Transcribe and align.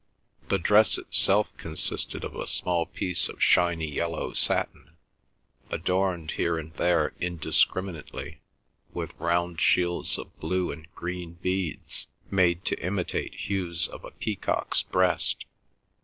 The 0.49 0.57
dress 0.57 0.97
itself 0.97 1.55
consisted 1.57 2.23
of 2.23 2.35
a 2.35 2.47
small 2.47 2.87
piece 2.87 3.29
of 3.29 3.39
shiny 3.43 3.85
yellow 3.87 4.33
satin, 4.33 4.95
adorned 5.69 6.31
here 6.31 6.57
and 6.57 6.73
there 6.73 7.13
indiscriminately 7.19 8.41
with 8.93 9.13
round 9.19 9.59
shields 9.61 10.17
of 10.17 10.35
blue 10.39 10.71
and 10.71 10.91
green 10.95 11.33
beads 11.33 12.07
made 12.31 12.65
to 12.65 12.79
imitate 12.83 13.35
hues 13.41 13.87
of 13.87 14.03
a 14.03 14.09
peacock's 14.09 14.81
breast. 14.81 15.45